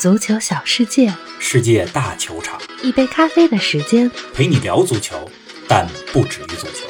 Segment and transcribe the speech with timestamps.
[0.00, 5.16] 足球小世界，世界大球场，一杯咖啡的时间，陪你聊足球，
[5.66, 6.86] 但不止于足球。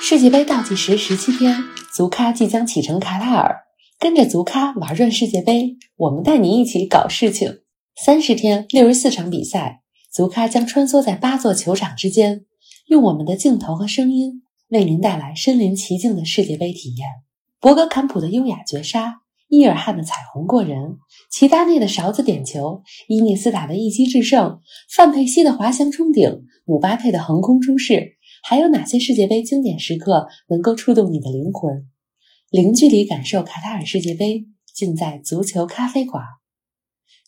[0.00, 1.62] 世界杯倒计时十七天，
[1.92, 3.54] 足咖即将启程卡塔尔，
[3.98, 7.58] 跟着足咖玩转世界杯，我们带你一起搞事情。
[8.02, 12.46] 三十天，六十四场比赛，足咖将穿梭在八座球场之间，
[12.86, 17.06] 用我们的镜头和声音为您带来身临其境的世界杯体验。
[17.60, 19.21] 博格坎普的优雅绝杀。
[19.52, 20.96] 伊尔汗的彩虹过人，
[21.30, 24.60] 齐达内的勺子点球，伊涅斯塔的一击制胜，
[24.96, 28.12] 范佩西的滑翔冲顶，姆巴佩的横空出世，
[28.42, 31.86] 还有哪些世界杯经典时刻能够触动你的灵魂？
[32.48, 36.24] 零距离感受卡塔尔世界杯，尽在足球咖啡馆。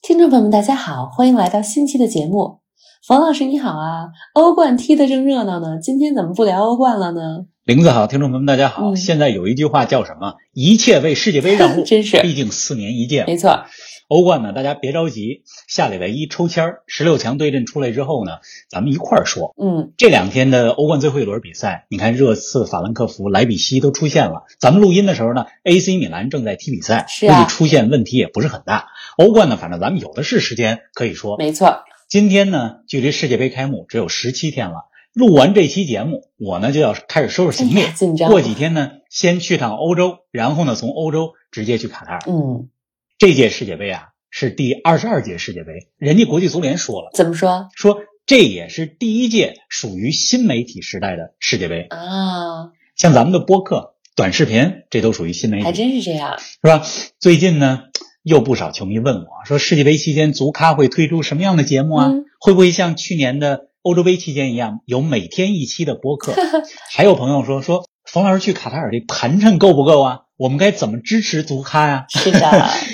[0.01, 2.61] 听众朋友们，大家好，欢迎来到新期的节目。
[3.07, 7.45] 冯老师你好啊，欧冠踢得正热闹呢，今天怎么不聊欧冠了呢？
[7.65, 8.95] 林子好，听众朋友们大家好。
[8.95, 10.35] 现在有一句话叫什么？
[10.53, 13.25] 一切为世界杯让路， 真是，毕竟四年一届。
[13.27, 13.65] 没错，
[14.07, 18.33] 欧冠呢，大家别着急，下礼拜一抽签儿，十六强对阵出来之后呢，
[18.69, 19.55] 咱们一块儿说。
[19.59, 24.43] 嗯，这两天的欧冠最后一轮比赛，你看热刺、法兰克福、莱比锡都出现了。
[24.61, 28.89] 咱们录音的时候呢，AC 米兰正在踢比赛，是啊，估计出现问题也不是很大。
[29.17, 31.39] 欧冠呢，反正咱们有的是时间可以说。
[31.39, 31.79] 没错，
[32.11, 34.91] 今天呢，距离世界杯开幕只有十七天了。
[35.15, 38.27] 录完这期节目，我呢就要开始收拾行李。
[38.27, 42.21] 过几天呢，先去趟欧洲，然后呢，从欧洲直接去卡塔尔。
[42.27, 42.69] 嗯，
[43.17, 47.69] 这届世界杯啊是第二十二届世界杯，人家国际足联说了，怎么说？
[47.77, 52.73] 说这也是第一届属于新媒体时代的世界杯啊。
[52.97, 56.83] 像咱们的播客、短视频，这都属于新媒体，还真是这样，是吧？
[57.21, 57.85] 最近呢，
[58.25, 62.11] 又不少球迷问我说，世界杯期间足咖会推出什么样的节目啊？
[62.41, 63.69] 会不会像去年的？
[63.85, 66.33] 欧洲杯期间一样，有每天一期的播客。
[66.91, 70.21] 还有朋友说说，冯老师去卡塔尔这盘缠够不够啊？
[70.39, 72.07] 我们该怎么支持足咖呀？
[72.09, 72.41] 是的，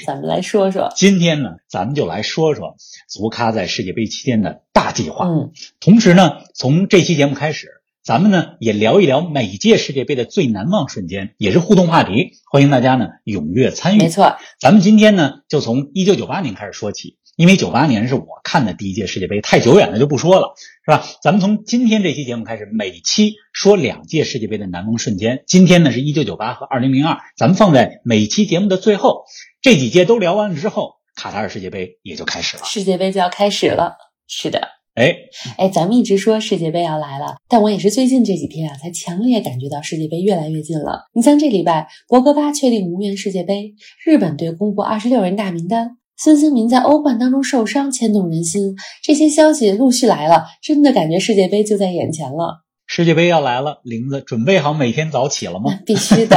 [0.05, 0.91] 咱们来说说。
[0.99, 2.75] 今天呢，咱们就来说说
[3.09, 5.29] 足咖在世界杯期间的大计划。
[5.29, 7.69] 嗯，同时呢，从这期节目开始，
[8.03, 14.01] 咱们呢也聊一聊每届世界杯的最难忘瞬间，也是互动话题，欢迎大家呢踊跃参与。
[14.01, 17.17] 没错，咱们今天呢就从一九九八年开始说起。
[17.37, 20.55] 因为九八年是我看的第一届世界杯，太久远了就不说了，
[20.85, 21.05] 是吧？
[21.23, 25.43] 咱们从今天这期节目开始，每期说两届世界杯的难忘瞬间。
[25.47, 29.25] 今天呢是一九九八和二零零二，咱们放在每期节目的最后。
[29.63, 32.65] 这几届都聊完了之后，卡塔尔世界杯也就开始了。
[32.65, 33.95] 世界杯就要开始了，
[34.27, 34.69] 是的。
[34.95, 35.15] 哎
[35.57, 41.09] 哎，咱们一直说世界杯要来了，但我也是最近这几天啊，才强烈感觉到世界杯越来越近了。
[41.15, 43.75] 你像这礼拜，博格巴确定无缘世界杯，
[44.05, 45.97] 日本队公布二十六人大名单。
[46.23, 48.77] 孙兴民在欧冠当中受伤，牵动人心。
[49.03, 52.63] 这些消息陆续来了，真的感觉世界杯就在眼前了。
[52.87, 55.79] 世界杯要来了，玲子准备好每天早起了吗？
[55.87, 56.37] 必须的。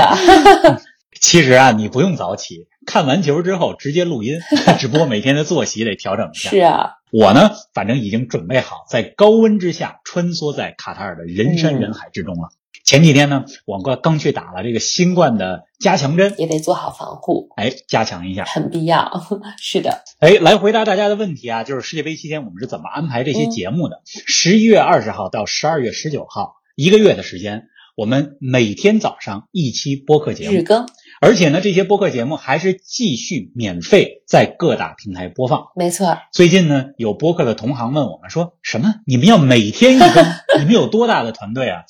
[1.20, 4.40] 其实啊，你不用早起，看完球之后直接录音，
[4.80, 6.50] 只不过每天的作息得调整一下。
[6.50, 12.52] 是啊，我呢，反正已经准备好在高温之下穿梭在卡塔尔的人山人海之中了。
[12.84, 19.10] 前几天呢，我刚刚去打了这个新冠的加强针，也得做好防护，哎，加强一下，很必要。
[19.58, 24.02] 是的，哎，来回答大家的问题啊，就是世界杯期间我们是怎么安排这些节目的？
[24.06, 30.86] 十一月二十号到十二月十九号，一个月的时间，我们每天早上一期播客节目，日更，
[31.22, 35.68] 而且呢，这些播客节目还是继续免费在各大平台播放。
[35.78, 38.96] 没错，最近呢，有播客的同行问我们说，什么？
[39.06, 40.26] 你们要每天一更？
[40.60, 41.84] 你们有多大的团队啊？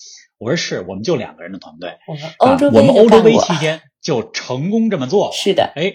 [0.43, 1.93] 我说是，我们就两个人的团队。
[2.05, 5.31] 我们欧洲杯，我们欧洲杯期间就成功这么做了。
[5.33, 5.93] 是的，哎，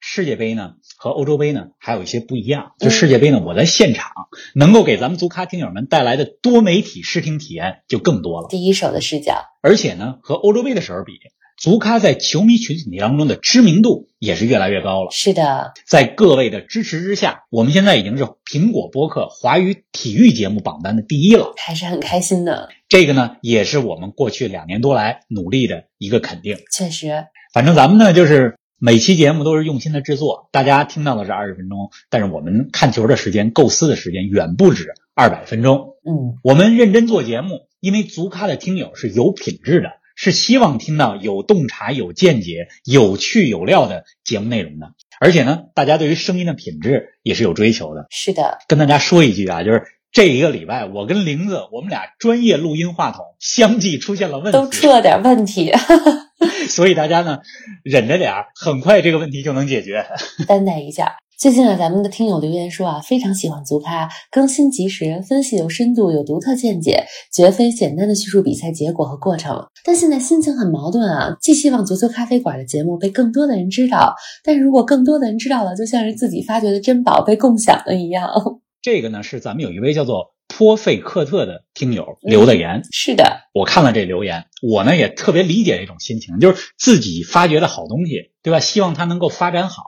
[0.00, 2.72] 世界杯呢和欧洲杯呢还有一些不一样。
[2.78, 4.12] 就世界杯呢，我在现场
[4.54, 9.34] 能够给咱们足咖听友们带来的多媒体视听体验就更多了，第一手的视角。
[9.60, 11.14] 而且呢，和欧洲杯的时候比，
[11.58, 15.10] 足咖在球迷群体当中的知名度也是越来越高了。
[15.10, 22.68] 是的，在各位的支持之下，我们现在已经是苹果播客华语体育节目榜单的第一了，还是很开心的。
[22.88, 26.58] 这个呢，也是我们过去两年多来努力的一个肯定。
[26.72, 30.48] 确实，反正咱们呢，就是每期节目都是用心的制作。
[30.52, 35.96] 大家听到的是二十分钟，但是我们看球的时间、构思的时间远不止二百分钟。
[36.08, 39.88] 嗯，我们认真做节目，因为足咖的听友是有品质的，
[40.18, 44.88] 是希望听到有洞察、有见解、有趣有料的节目内容的。
[45.20, 48.06] 而且呢，大家对于声音的品质也是有追求的。
[48.10, 49.84] 是的，跟大家说一句啊，就是。
[50.10, 55.70] 这一个礼拜，我跟玲子，我们俩专业录音话筒相继出现了问题，都出了点问题，
[56.66, 57.40] 所以大家呢
[57.84, 60.06] 忍着点儿，很快这个问题就能解决。
[60.48, 69.64] 担待一下，最近啊，咱们的听友留言说啊，非常喜欢足咖，更新及时，分析有深度，有独特见解，绝非简单的叙述比赛结果和过程。
[69.84, 78.28] 但现在心情很矛盾啊，既希望足球咖啡馆的节目被更多的人知道，但如果更多的人知道了，就像是自己发掘的珍宝被共享了一样。
[78.82, 82.82] 这个呢，是咱们有一位叫做颇费克特的听友留的言。
[82.90, 88.58] 是的，我看了这留言，我呢也特别理解这种心情，就是自己发掘的好东西，对吧？
[88.58, 89.84] 希望它能够发展好，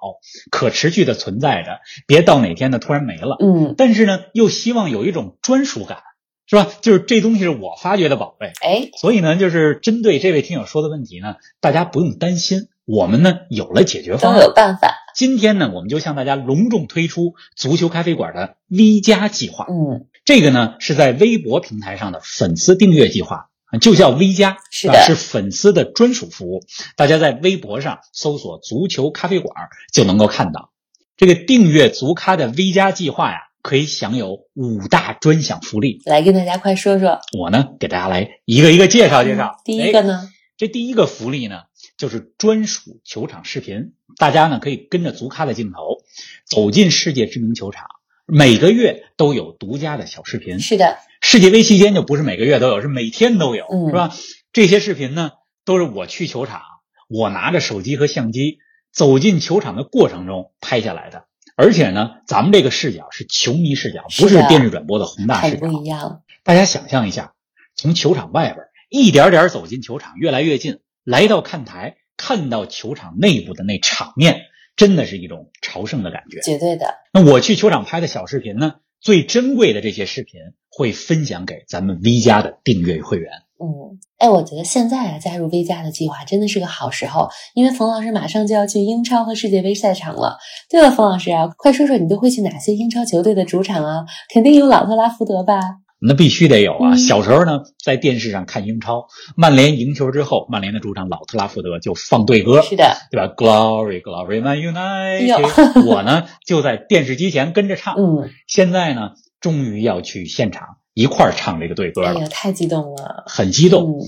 [0.49, 3.37] 可持续的存在着，别到哪天呢突然没了。
[3.41, 5.99] 嗯，但是呢，又希望有一种专属感，
[6.47, 6.69] 是吧？
[6.81, 14.47] 就是这东西是我发掘的宝贝，哎，所以呢，就是针对这位听友说的问题呢，大家不用担心，我们呢有了解决方都案。
[14.47, 14.95] 有办法。
[15.13, 19.67] 今天呢，我们就向大家隆重推出足球咖啡馆的 V 加计划。
[19.69, 23.49] 嗯，这个呢是在微博平台上的粉丝订阅计划，
[23.81, 26.63] 就叫 V 加，是的啊是粉丝的专属服务。
[26.97, 29.55] 大家在微博上搜索“足球咖啡馆”
[29.93, 30.73] 就能够看到。
[31.17, 36.01] 这个订阅足咖的 V 加计划呀，可以享有五大专享福利。
[36.05, 37.21] 来跟大家快说说。
[37.39, 39.57] 我呢给大家来一个一个介绍介绍。
[39.59, 41.63] 嗯第一个哎呢，这第一个福利呢，
[41.97, 43.93] 就是专属球场视频。
[44.17, 45.99] 大家呢可以跟着足咖的镜头，
[46.47, 47.87] 走进世界知名球场，
[48.31, 50.61] 每个月都有独家的小视频。
[50.61, 54.11] 是的，世界杯期间就不是每个月都有，是每天都有，嗯是吧？
[54.53, 55.33] 这些视频呢，
[55.65, 56.63] 都是我去球场，
[57.09, 58.59] 我拿着手机和相机
[58.93, 61.25] 走进球场的过程中拍下来的。
[61.57, 65.67] 而且呢，咱们这个视角是球迷视角，不是电视转播的宏大视角。
[65.67, 66.23] 不一样。
[66.43, 67.35] 大家想象一下，
[67.75, 76.41] 从球场外边一点点走进球场，越来越近，来到看台，看到球场内部的那场面，真的是一种朝圣的感觉。
[76.41, 80.41] 绝对的，那我去球场拍的小视频呢，最珍贵的这些视频
[80.71, 83.31] 会分享给咱们 V 加的订阅会员。
[83.63, 90.39] 嗯，哎，我觉得现在啊，加入 V 加的计划真的是个好时候，因为冯老师马上就要去英超和世界杯赛场了。
[90.71, 94.07] 对了，冯老师啊，快说说你都会去哪些英超球队的主场啊？
[94.33, 95.61] 肯定有老特拉福德吧？
[96.01, 96.93] 那必须得有啊！
[96.93, 99.07] 嗯小时候呢，在电视上看英超，
[99.37, 105.85] 曼联赢球之后，曼联的主场老特拉福德就放队歌，是的，对吧？Glory, Glory, Man United。
[105.85, 107.97] 我呢就在电视机前跟着唱。
[107.99, 109.11] 嗯，现在呢，
[109.41, 113.25] 终于要去现场一块儿唱这个队歌了，哎呀，太激动了。
[113.27, 113.83] 很激动。
[113.83, 114.01] 嗯，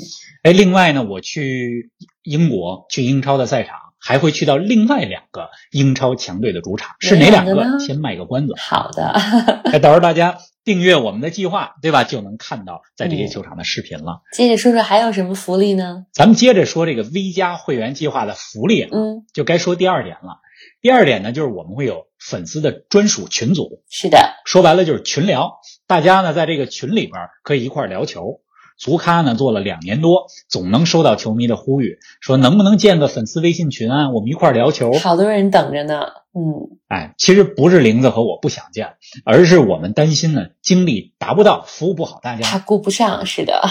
[0.45, 1.91] 哎，另外呢，我去
[2.23, 7.79] 英国去英超的赛场，还会去到另外两个英超强队的主场，是哪两个？
[7.79, 8.55] 先卖个关子。
[8.57, 9.09] 好的，
[9.73, 12.05] 哎，到时候大家订阅我们的计划，对吧？
[12.05, 14.23] 就能看到在这些嗯球场的视频了。
[14.33, 16.07] 接着说说还有什么福利呢？
[16.13, 20.41] 咱们接着说这个 V 加会员计划的福利啊，嗯，就该说第二点了。
[20.81, 28.41] 第二点呢，就是我们会有粉丝的专属群组，是的，说白了就是群聊，大家呢在这个群里边可以一块聊球。
[28.79, 34.93] 足咖呢做了两年多，总能收到球迷的呼吁，说能不能建个粉丝微信群啊，我们一块儿聊球。
[34.99, 36.07] 好多人等着呢。
[36.35, 42.43] 嗯，哎，其实不是玲子和我不想建，而是我们担心呢精力达不到，服务不好大家。
[42.43, 43.27] 他顾不上。
[43.27, 43.63] 是的，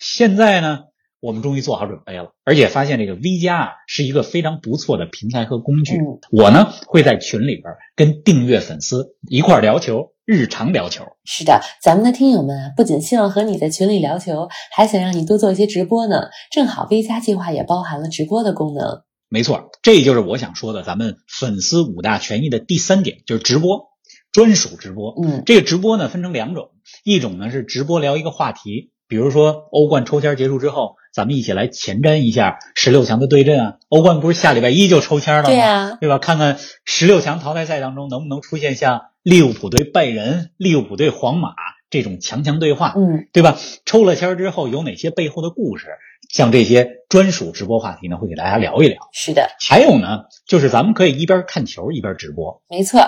[0.00, 0.84] 现在呢，
[1.20, 5.96] 我们终于做好准备了，而且发现这个 V 加啊是一个非常不错的平台和工具。
[5.96, 11.04] 嗯我呢会在群里边跟订阅粉丝一块儿聊球，日常聊球。
[11.24, 16.28] 是的，咱们的听友们啊，不仅希望和你在群里聊球，还想让你多做一些直播呢。
[16.52, 19.02] 正好 V 加计划也包含了直播的功能。
[19.28, 23.88] 没错，这就是我想说的，咱们粉丝五大权益的第三点，就是直播，
[24.32, 25.14] 专属直播。
[25.22, 26.70] 嗯，这个直播呢分成两种，
[27.04, 33.76] 一种呢是直播聊一个话题，比如说欧冠抽签结束之后，咱们一起来前瞻一下十六强的对阵啊。
[33.88, 35.96] 欧冠不是下礼拜一就抽签了吗？
[36.00, 36.18] 对吧？
[36.18, 41.54] 看看十六强淘汰赛当中能不能出现像利物浦对拜仁、利物浦对皇马
[41.88, 43.56] 这种强强对话，嗯，对吧？
[43.86, 45.86] 抽了签之后有哪些背后的故事？
[46.28, 48.98] 像这些专属直播话题呢，会给大家聊一聊。
[49.14, 53.00] 是的，还有呢，就是咱们可以一边看球一边直播，没错。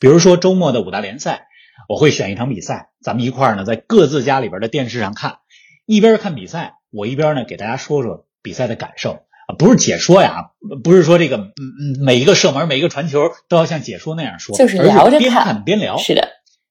[0.00, 1.46] 比如说周末的五大联赛，
[1.88, 5.36] 我会选一场比赛，咱们一块儿呢在各自家里边的电视上看，
[5.86, 9.12] 一边看比赛，我一边呢给大家说说比赛的感受
[9.46, 15.98] 啊，不是解说呀，不是说这个嗯嗯每一个射门每一个传球都要像解说那样说，就是聊着看看边聊。
[15.98, 16.28] 是的，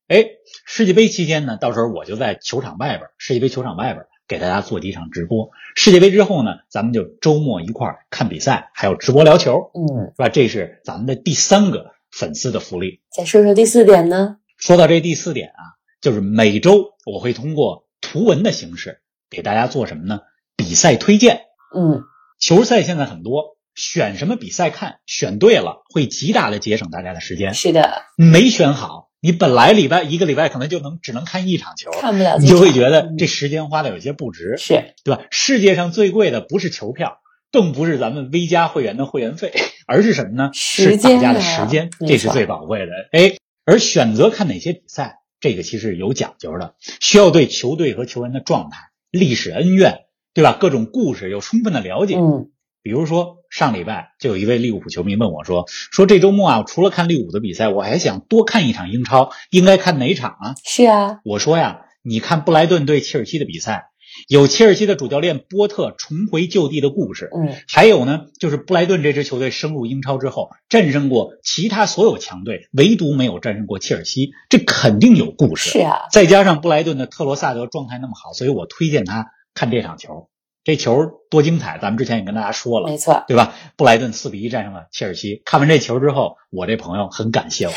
[0.08, 0.26] 哎，
[0.66, 5.52] 世界杯期间呢，到时候我就在球场外边，世界杯球场外边给大家做几场直播。
[5.76, 10.30] 世界杯之后呢，咱们就周末一块儿看比赛，还有直播聊球，嗯，是吧？
[10.30, 13.02] 这是咱们的第三个粉丝的福利。
[13.16, 14.38] 再说说第四点呢？
[14.58, 15.62] 说到这第四点啊，
[16.02, 19.02] 就是每周我会通过图文的形式
[19.34, 20.22] 给大家做什么呢？
[20.56, 21.42] 比赛推荐。
[21.76, 22.04] 嗯，
[22.40, 27.54] 球赛现在很多，选什么比赛看，选对了会极大的节省大家的时间。
[27.54, 35.24] 是的，没选好，你本来礼拜一个礼拜可能就能只能看一场球，看不了你就会觉得嗯这时间花的有些不值，是对吧？
[35.32, 37.18] 世界上最贵的不是球票，
[37.52, 39.52] 更不是咱们 V 加会员的会员费。
[39.86, 40.50] 而是什么呢？
[40.54, 42.92] 时是大家的时间，这是最宝贵的。
[43.12, 43.36] 哎，
[43.66, 48.78] 而选择看哪些比赛，这个其实有讲究的，需要对球队和球员的状态、
[49.14, 50.58] 历史恩怨，对吧？
[50.60, 52.16] 各种故事有充分的了解。
[52.18, 52.50] 嗯，
[52.82, 63.92] 比如说上礼拜就有一位利物浦球迷问我说：“说这周末啊，除了看利物浦的比赛，我还想多看一场英超，应该看哪场啊是啊，？”我说呀，你看布莱顿对切尔西的比赛，
[64.28, 75.70] 有切尔西的主教练波特重回旧地的故事，嗯，还有呢，就是布莱顿这支球队升入英超之后，战胜过其他所有强队，唯独没有战胜过切尔西，这肯定有故事。
[75.72, 80.30] 是啊，再加上布莱顿的特罗萨德状态那么好，所以我推荐他看这场球。
[80.66, 80.96] 这球
[81.30, 83.26] 多精彩，咱们之前也跟大家说了没，错。
[83.28, 83.54] 对吧？
[83.76, 85.42] 布莱顿四比一战胜了切尔西。
[85.44, 87.74] 看完这球之后，我这朋友很感谢我。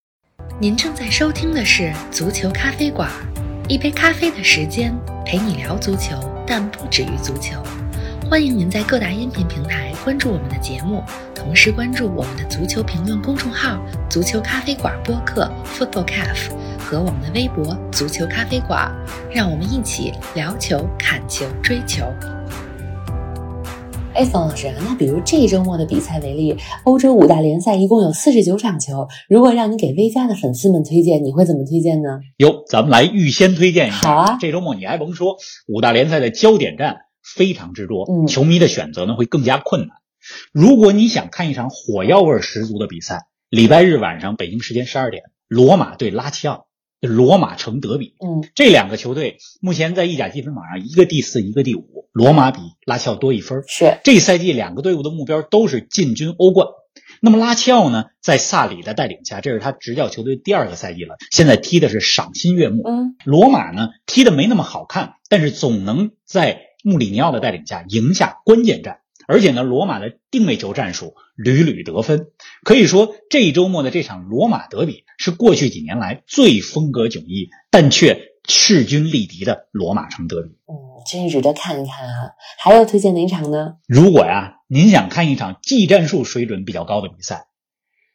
[0.60, 3.10] 您正在收听的是《足球咖啡馆》，
[3.68, 6.14] 一杯咖啡的时间陪你聊足球，
[6.46, 7.60] 但不止于足球。
[8.30, 11.02] 欢迎您在各大音频平台关注我们的节目，
[11.34, 18.88] 同时关注我们的足球评论公众号“足球咖啡馆播客 ”（Football Cafe） 和我们的微博“足球咖啡馆”，
[19.34, 22.04] 让我们一起聊球、看球、追球。
[24.16, 32.20] 哎，冯老师，那比如这周末的比赛为例，欧洲五大联赛一共有四十九场球，如果让你给 V 加的粉丝们推荐，你会怎么推荐呢？
[32.38, 33.96] 哟，咱们来预先推荐一下。
[33.96, 35.36] 好啊这周末你还甭说，
[35.68, 37.00] 五大联赛的焦点战
[37.36, 39.90] 非常之多，嗯球迷的选择呢会更加困难。
[40.50, 46.65] 如果你想看一场火药味十足的比赛，礼拜日晚上北京时间十二点，罗马对拉齐奥，
[47.00, 48.14] 罗马城德比。
[48.20, 53.62] 嗯，这两个球队目前在意甲积分榜上，一个第四，一个第五，罗马比拉齐奥多一分。
[53.68, 56.68] 是，这赛季两个队伍的目标都是进军欧冠。
[57.20, 62.82] 那么拉齐奥呢，在萨里的带领下，这是他执教球队第二个赛季了，现在踢的是赏心悦目。
[62.86, 68.98] 嗯，罗马呢，踢的没那么好看，但是总能在穆里尼奥的带领下赢下关键战。
[69.28, 72.28] 而且呢，罗马的定位球战术屡屡得分，
[72.62, 80.50] 可以说这一周末的这场罗马德比是过去几年来最风格迥异，但却势均力敌的罗马城德比。
[80.66, 80.74] 嗯，
[81.10, 82.30] 真值得看一看啊！
[82.58, 83.76] 还要推荐哪场呢？
[83.86, 87.46] 如果呀，您想看一场技战术水准比较高的比赛，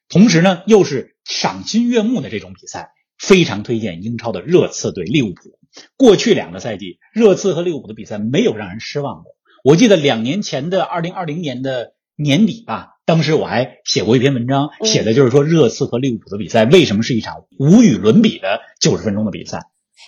[0.07, 5.59] 同时呢又是赏心悦目的这种比赛，非常推荐英超的热刺对利物浦。
[5.95, 9.35] 过去两个赛季，热刺和利物浦的比赛没有让人失望过。
[9.63, 19.59] 我记得两年前的二零二零年的年底吧，当时我还写过一篇文章，嗯写的就是说热刺和利物浦的比赛为什么是一场无与伦比的九十分钟的比赛。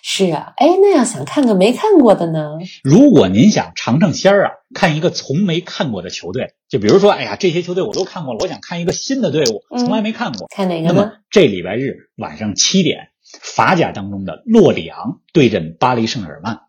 [0.05, 2.57] 是啊，哎，那要想看个没看过的呢？
[2.83, 10.47] 如果您想尝尝鲜儿啊，看一个从没看过的球队，就比如说，哎呀，这些球队我都看过了，我想看一个新的队伍，嗯从来没看过。
[10.53, 11.11] 看哪个那么呢？
[11.29, 16.62] 这礼拜日晚上七点，法甲当中的洛里昂对阵巴黎圣日耳曼。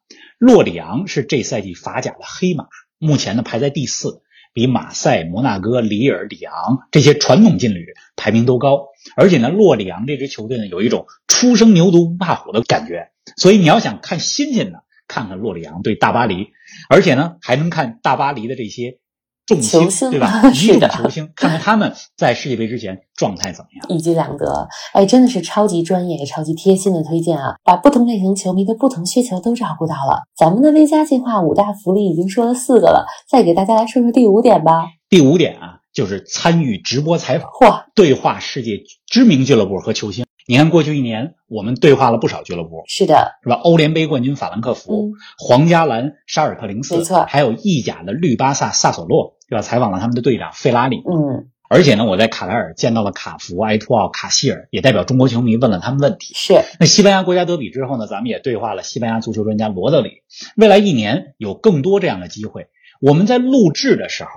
[0.44, 2.66] 洛里昂是这赛季法甲的黑马，
[2.98, 4.20] 目前呢排在第四，
[4.52, 8.88] 比马赛、摩纳哥、里尔、里昂这些传统劲旅排名都高。
[9.16, 13.08] 而且呢，洛里昂这支球队呢有一种初生牛犊不怕虎的感觉，
[13.38, 16.48] 所以你要想看新鲜的，看看洛里昂对大巴黎，
[16.90, 18.98] 而且呢还能看大巴黎的这些
[19.46, 20.42] 重球星对吧？
[20.52, 23.86] 一众球星，看看他们在世界杯之前状态怎么样。
[23.88, 27.56] 一举两得，哎，真的是超级专业、超级贴心的推荐啊！
[27.62, 30.22] 把不同类型球迷的不同需求都照顾到了。
[30.36, 34.86] 咱们的 V 加计划五大福利已经说了四个了，再给大家来说说第五点吧。
[35.10, 40.23] 第五点啊，就是参与直播采访，嚯，对话世界知名俱乐部和球星。
[40.46, 43.54] 你看，过去一年我们对话了不少俱乐部，是的，是吧？
[43.56, 49.62] 欧联杯冠军法兰克福、嗯皇家蓝沙尔克零四，没错还有意甲的绿巴萨萨索洛，对吧？
[49.62, 50.98] 采访了他们的队长费拉里。
[50.98, 56.34] 嗯，而且呢，我在卡莱尔见到了卡福、埃托奥、卡希尔，也代表中国球迷问了他们问题。
[56.34, 60.22] 是，那西班牙国家德比之后呢，咱们也对话了西班牙足球专家罗德里。
[60.56, 62.66] 未来一年有更多这样的机会，
[63.00, 64.30] 我们在录制的时候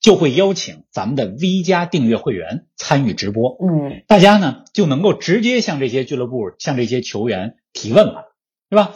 [0.00, 8.32] 就会邀请咱们的 V 加订阅会员参与直播，嗯，大家呢就能够直接向这些俱乐部、向这些球员提问了，
[8.70, 8.94] 对吧？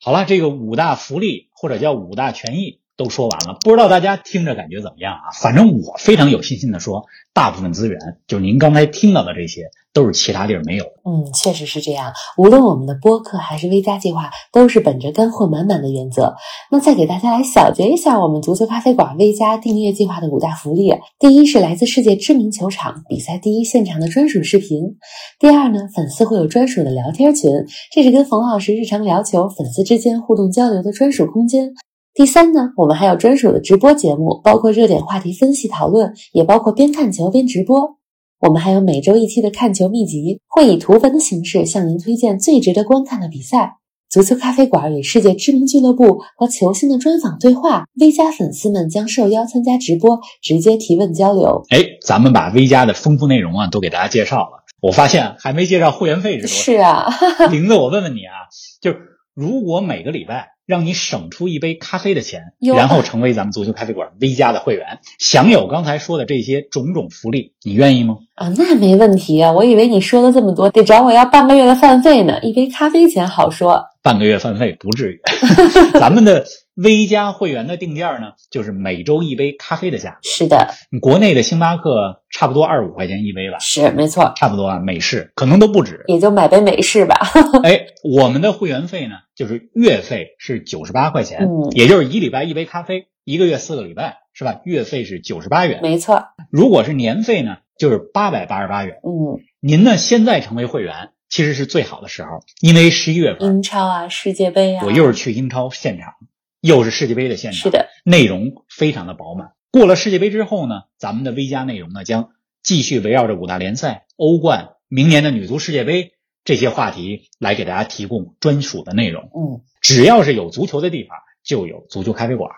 [0.00, 5.30] 好了，这个五大福利或者叫五大权益都说完了，不知道大家听着感觉怎么样啊？
[5.40, 10.84] 反正我非常有信心的说，大部分资源就是您刚才听到的这些，都是其他地儿没有。
[11.04, 12.12] 嗯，确实是这样。
[12.36, 16.34] 无论我们的播客还是 V 加计划，都是本着干货满满的原则。
[16.72, 20.92] 那再给大家来小结一下我们足球咖啡馆 V 加订阅计划的五大福利。
[21.20, 24.96] 第一是来自世界知名球场比赛第一现场的专属视频。
[25.38, 27.48] 第二呢，粉丝会有专属的聊天群，
[27.92, 31.74] 这是跟冯老师日常聊球、粉丝之间互动交流的专属空间。
[32.14, 37.96] 第三呢，我们还有专属的直播节目，包括热点话题分析讨论，也包括边看球边直播。
[38.40, 43.76] 我们还有每周一期的看球秘籍，会以图文的形式向您推荐最值得观看的比赛。
[44.08, 51.62] 足球咖啡馆与世界知名俱乐部和球星的专访对话，V 加粉丝们将受邀参加直播，直接提问交流。
[51.68, 54.64] 哎，咱们把 V 加的丰富内容啊都给大家介绍了。
[54.80, 56.54] 我发现还没介绍会员费是多少。
[56.54, 57.06] 是啊，
[57.50, 58.48] 玲子，我问问你啊，
[58.80, 58.98] 就是
[59.34, 68.18] 如果每个礼拜让你省出一杯咖啡的钱，然后成为咱们足球咖啡馆 V 加的会员，享有刚才说的这些种种福利，你愿意吗？
[68.34, 69.50] 啊，那没问题啊！
[69.50, 72.38] 我以为你说了这么多，得找我要半个月的饭费呢。
[72.42, 73.82] 一杯咖啡钱好说。
[74.02, 75.20] 半个月饭费不至于。
[75.98, 76.44] 咱们的
[76.80, 80.18] V 加会员的定价呢，就是每周一杯咖啡的价格。
[80.22, 80.68] 是的，
[81.00, 86.04] 国内的星巴克差不多二十五块钱一杯吧，是没错，差不多啊，美式可能都不止。
[86.06, 87.18] 也就买杯美式吧。
[87.64, 94.60] 哎，我们的会员费呢，就是月费是九十八块钱，嗯也就是一礼拜一杯咖啡，一个月四个礼拜，是吧？
[94.64, 95.80] 月费是九十八元。
[95.82, 98.98] 没错，如果是年费呢，就是八百八十八元。
[99.02, 106.14] 嗯，您呢，现在成为会员其实是最好的时候，因为十一月份英超啊，世界杯啊，我又是去英超现场，
[106.60, 109.52] 又是世界杯的现场，是的，内容非常的饱满。
[109.70, 112.30] 过了世界杯之后呢，咱们的 V 加内容呢将
[112.62, 116.12] 继续围绕着五大联赛、欧冠、明年的女足世界杯
[116.44, 119.30] 这些话题来给大家提供专属的内容。
[119.34, 122.50] 嗯，只要是有足球的地方，就有足球咖啡馆。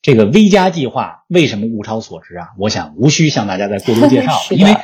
[0.00, 2.48] 这个 V 加计划为什么物超所值啊？
[2.58, 4.74] 我想无需向大家再过多介绍了， 因为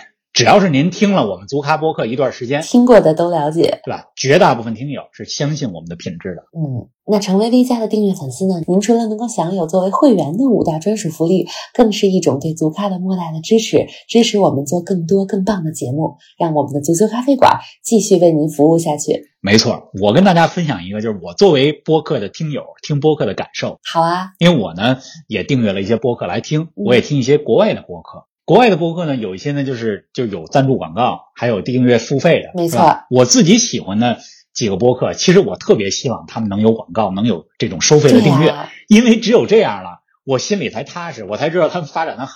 [0.40, 3.82] 只要是您听了我们足咖播客一段时间，听过的都了解。
[3.84, 4.06] 对吧？
[4.16, 6.40] 绝大部分听友是相信我们的品质的。
[6.58, 19.28] 嗯，那成为 V 家的订阅粉丝呢，您除了能够享有作为会员的五大专属福利，更是一种对足咖的莫大的支持，支持我们做更多更棒的节目，让我们的足球咖啡馆继续为您服务下去。
[19.42, 23.78] 没错，我跟大家分享一个，就是我作为播客的听友听播客的感受。
[23.84, 28.24] 好啊，因为我呢也订阅了一些播客来听，我也听一些国外的播客。
[28.50, 33.04] 国外的播客呢，有一些呢就是就有赞助广告，还有订阅付费的，没错。
[33.08, 34.18] 我自己喜欢的
[34.52, 42.32] 几个播客，其实我特别希望他们能有广告，能有这种收费的订阅，呀、因为只有这样了，我心里才踏实，我才知道他们发展的好，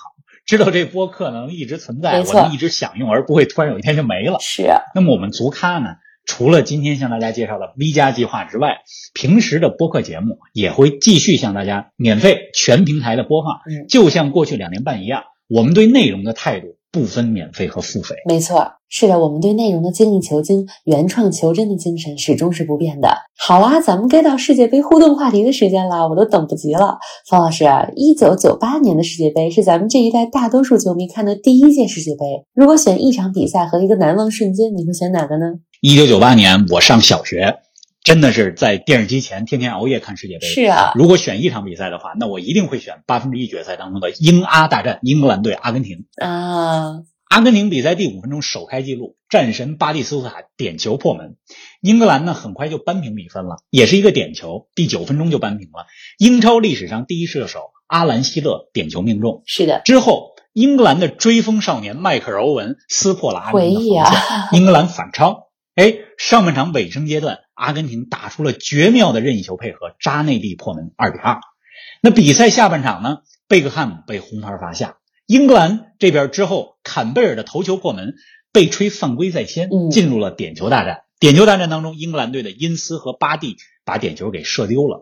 [0.47, 4.39] 知道这播客能一直存在，我能一直享用，而不会突然有一天就没了。
[4.39, 4.63] 是。
[4.69, 8.83] 啊，那么我们足咖呢，除了今天向大家介绍的 V 加计划之外，
[9.15, 13.89] 平时的播客节目也会继续向大家免费全平台的播放，嗯。
[13.89, 18.15] 就像过去两年半一样，我们对内容的态度不分免费和付费。
[18.27, 23.09] 没错，是的，我们对内容的精益求精、原创求真的精神始终是不变的。
[23.37, 26.99] 好啦，咱们该到世界杯互动话题的时间了，我都等不及了。
[27.29, 32.47] 方老师啊，一九九八年的世界杯是咱们这一代大多数球迷看的第一届世界杯。
[32.55, 35.47] 如果选一场比赛和一个难忘瞬间，你会选哪个呢？
[35.83, 37.57] 一九九八年我上小学，
[38.05, 40.47] 真的是在电视机前天天熬夜看世界杯。
[40.47, 46.05] 是啊，如果选一场比赛的话，那我一定会选八分之一决赛当中的英阿大战，英格兰对阿根廷。
[46.17, 51.37] 啊，阿根廷比赛第五分钟首开纪录，战神巴蒂斯图塔点球破门。
[51.81, 55.87] 英格兰呢很快就扳平比分了，也是一个点球，第九分钟就扳平了。
[56.19, 65.49] 英超历史上第一射手阿兰希勒点球命中是的，之后，英格兰的追风少年迈克尔欧文撕破了阿根廷的防线，啊，英格兰反超。
[65.75, 71.41] 哎，上半场尾声阶段，阿根廷打出了绝妙的任意球配合，扎内利破门，二比二。
[72.03, 78.15] 那比赛下半场呢，贝克汉姆被红牌罚下，英格兰这边之后，坎贝尔的头球破门，
[78.53, 81.03] 被吹犯规在先嗯，进入了点球大战。
[81.19, 85.01] 点球大战当中，英格兰队的因斯和巴蒂把点球给射丢了。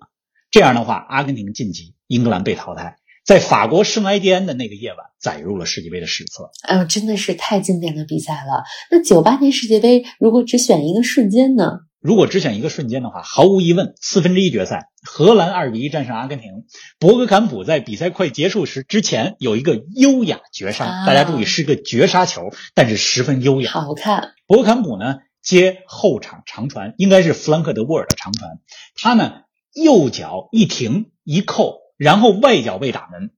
[0.51, 2.99] 这样的话，阿根廷晋级，英格兰被淘汰。
[3.25, 6.51] 在法国圣埃蒂安的那个夜晚，载入了世界杯的史册。
[6.63, 8.63] 哎呦，真的是太经典的比赛了。
[8.91, 11.81] 那九八年世界杯，如果只选一个瞬间呢？
[12.03, 16.65] 如果只选一个瞬间的话，毫无疑问，四分之一决赛，荷兰二比一战胜阿根廷。
[16.99, 23.71] 博格坎普在比赛快结束时之前有一个优雅绝杀，啊大家注意是个绝杀球，但是十分优雅。
[23.71, 28.59] 好看，博格坎普呢接后场长传，应该是弗兰克德沃尔的长传，
[28.97, 33.31] 他呢右脚一停一扣，然后外脚被打门。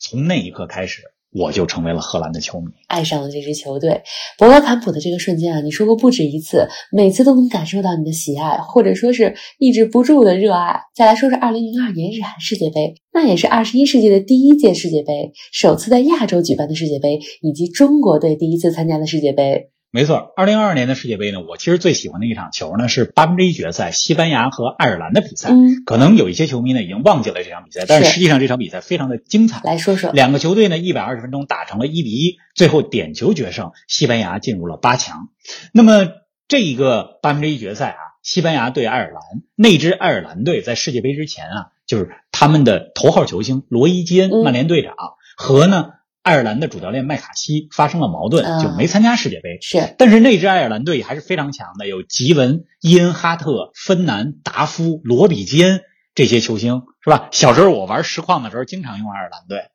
[0.00, 1.02] 从那一刻开始，
[1.32, 2.66] 我就成为了荷兰的球迷。
[2.88, 4.02] 爱上了这支球队。
[4.38, 10.80] 博格坎普的这个瞬间啊，你说过不止一次，每次都能感受到你的喜爱，或者说是抑制不住的热爱。
[10.94, 19.70] 再来说说二零零二年日韩世界杯，那也是二十一世纪的第一届世界杯，首次在亚洲举办的世界杯，以及中国队第一次参加的世界杯。
[19.92, 25.50] 没错，二零二二年的世界杯呢，我其实最喜欢的一场球呢是八分之一决赛西班牙和爱尔兰的比赛。
[25.50, 29.62] 嗯，可能有一些球迷呢已经忘记了这场比赛，但是是实际上这场比赛非常的精彩。
[29.64, 35.28] 来说说，两个球队呢一百二十分钟打成了一比一，最后点球决胜，西班牙进入了八强。
[35.72, 36.08] 那么
[36.46, 39.22] 这一个八分之一决赛啊，西班牙对爱尔兰，
[39.54, 44.94] 那支爱尔兰队在世界杯之前啊，就是他们的头号球星罗伊基恩，嗯曼联队长
[45.38, 45.92] 和呢
[46.26, 49.58] 爱尔兰的主教练麦卡锡发生了矛盾，啊就没参加世界杯。
[49.60, 55.82] 是但是那支爱尔兰队还是非常强的，有吉文、伊恩哈特、芬南、达夫、罗比基恩
[56.16, 57.28] 这些球星，是吧？
[57.30, 59.70] 小时候我玩实况的时候，经常用爱尔兰队。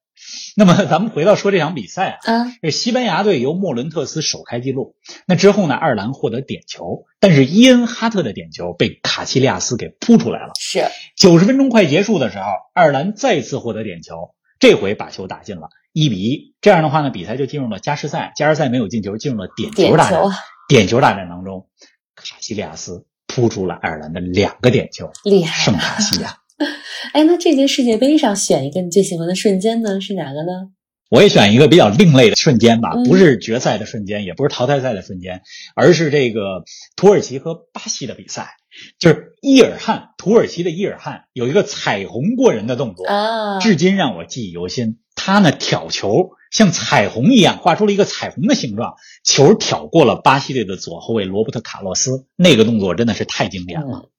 [0.57, 10.51] 那么咱们回到说这场比赛啊，啊，这西班牙队由莫伦特斯首开纪录，那之后呢，爱尔兰获得点球，但是伊恩哈特的点球被卡西利亚斯给扑出来了。
[10.59, 10.83] 是
[11.15, 16.55] 九十分钟快结束的时候，爱尔兰再次获得点球，这回把球打进了，一比一。
[16.61, 20.21] 这样的话呢，比赛就进入了加时赛，加时赛没有进球，进入了点点球大战。
[20.67, 21.67] 点球大战当中，
[22.15, 26.37] 卡西利亚斯扑出了爱尔兰的两个点球，厉害圣卡西亚。
[27.13, 29.99] 哎，那这届世界杯上选一个你最喜欢的瞬间呢？
[29.99, 30.71] 是哪个呢？
[31.11, 35.41] 我也选一个比较另类的瞬间吧，嗯不是决赛的瞬间，也不是淘汰赛的瞬间，
[35.75, 36.63] 而是这个
[36.95, 38.55] 土耳其和巴西的比赛。
[38.97, 44.99] 就是伊尔汗，土耳其的伊尔汗有一个彩虹过人的动作，啊，至今让我记忆犹新。
[45.13, 48.93] 他呢挑球像彩虹一样画出了一个彩虹的形状，
[49.25, 54.05] 球挑过了巴西队的左后卫罗伯特卡洛斯，那个动作真的是太经典了。
[54.05, 54.09] 嗯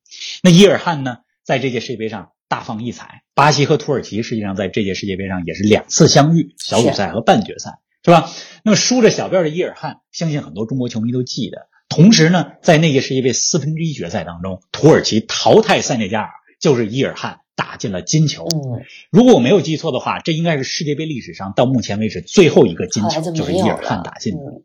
[0.43, 3.23] 那伊尔汗呢，在这届世界杯上大放异彩。
[3.33, 8.29] 巴西和土耳其实际上在这届世界杯上也是两次相遇，小组赛和半决赛，是吧？
[8.63, 11.69] 那么梳着小辫儿的伊尔汗，相信很多中国球迷都记得。
[11.89, 18.47] 同时呢，在那届世界杯四分之一决赛当中，土耳其淘汰塞内加尔，就是伊尔汗打进了金球。
[18.55, 24.43] 嗯，如果我没有记错的话，这应该是世界杯历史上到目前为止最后一个金球，就是伊尔汗打进的。
[24.43, 24.63] 嗯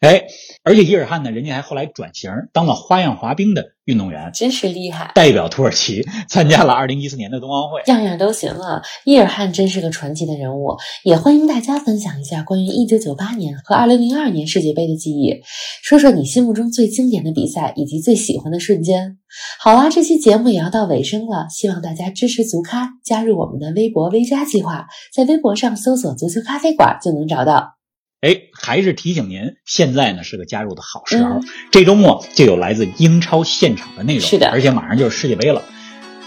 [0.00, 0.22] 哎，
[0.62, 7.82] 而且伊尔汗呢，人家还后来转型当了花样滑冰的运动员，真是厉害，代表土耳其参加了2014年的冬奥会。
[7.86, 8.80] 样样都行啊！
[9.04, 15.40] 伊尔汗真是个传奇的人物，也欢迎大家分享一下关于1998年和2002年世界杯的记忆，
[15.82, 19.18] 说说你心目中最经典的比赛以及最喜欢的瞬间。
[19.58, 27.77] 好啦，这期节目也要到尾声了，希望大家支持足咖，加入我们的微博微加计划，在微博上搜索“足球咖啡馆”就能找到。
[28.20, 31.34] 哎，还是提醒您，现在呢是个加入的好时候。
[31.34, 35.62] 嗯这周末就有来自英超现场的内容，是的而且马上就是世界杯了。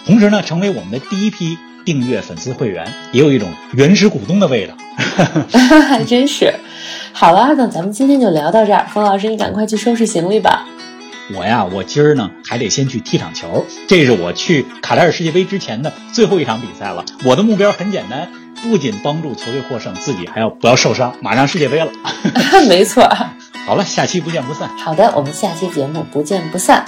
[0.05, 4.77] 同时呢，成为我们的第一批订阅粉丝会员，也有一种原始股东的味道。
[5.89, 6.53] 还真是。
[7.11, 8.87] 好啦，那咱们今天就聊到这儿。
[8.93, 10.65] 冯老师，你赶快去收拾行李吧。
[11.35, 17.03] 我呀，我今儿呢还得先去踢场球，这是我去卡塔尔世界杯之前的最后一场比赛了。
[17.25, 18.29] 我的目标很简单，
[18.63, 21.15] 不仅帮助球队获胜，自己还要不要受伤。
[21.21, 21.91] 马上世界杯了，
[22.67, 23.03] 没错。
[23.65, 24.69] 好了，下期不见不散。
[24.77, 26.85] 好的，我们下期节目不见不散。